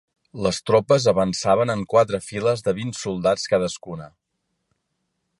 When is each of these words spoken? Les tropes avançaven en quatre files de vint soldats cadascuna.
Les 0.45 0.59
tropes 0.69 1.03
avançaven 1.11 1.73
en 1.73 1.83
quatre 1.91 2.19
files 2.29 2.65
de 2.69 2.73
vint 2.79 2.93
soldats 3.01 3.45
cadascuna. 3.53 4.09